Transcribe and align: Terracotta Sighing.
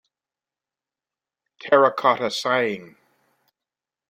Terracotta 1.59 2.31
Sighing. 2.31 2.95